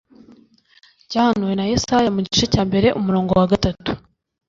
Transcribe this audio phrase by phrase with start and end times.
[1.09, 3.91] Cyahanuwe na Yesaya mu gice cya mbere umurongo wa gatatu